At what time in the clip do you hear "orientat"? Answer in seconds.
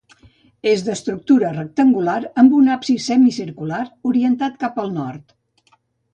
4.15-4.59